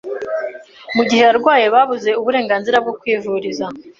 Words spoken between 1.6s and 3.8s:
babuze uburenganzira bwo kwivuriza